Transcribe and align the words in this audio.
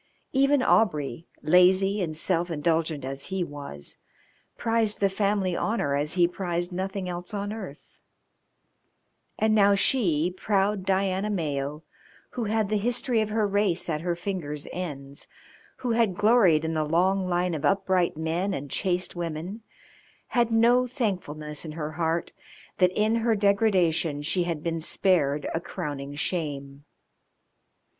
Even 0.33 0.63
Aubrey, 0.63 1.27
lazy 1.43 2.01
and 2.01 2.17
self 2.17 2.49
indulgent 2.49 3.05
as 3.05 3.25
he 3.27 3.43
was, 3.43 3.97
prized 4.57 4.99
the 4.99 5.09
family 5.09 5.55
honour 5.55 5.95
as 5.95 6.13
he 6.15 6.27
prized 6.27 6.71
nothing 6.73 7.07
else 7.07 7.35
on 7.35 7.53
earth; 7.53 7.99
and 9.37 9.53
now 9.53 9.75
she, 9.75 10.31
proud 10.31 10.87
Diana 10.87 11.29
Mayo, 11.29 11.83
who 12.31 12.45
had 12.45 12.69
the 12.69 12.79
history 12.79 13.21
of 13.21 13.29
her 13.29 13.45
race 13.47 13.87
at 13.89 14.01
her 14.01 14.15
fingers' 14.15 14.65
ends, 14.73 15.27
who 15.77 15.91
had 15.91 16.17
gloried 16.17 16.65
in 16.65 16.73
the 16.73 16.83
long 16.83 17.29
line 17.29 17.53
of 17.53 17.63
upright 17.63 18.17
men 18.17 18.55
and 18.55 18.71
chaste 18.71 19.15
women, 19.15 19.61
had 20.29 20.49
no 20.49 20.87
thankfulness 20.87 21.63
in 21.63 21.73
her 21.73 21.91
heart 21.91 22.31
that 22.79 22.89
in 22.93 23.17
her 23.17 23.35
degradation 23.35 24.23
she 24.23 24.45
had 24.45 24.63
been 24.63 24.81
spared 24.81 25.47
a 25.53 25.61
crowning 25.61 26.15
shame. 26.15 26.85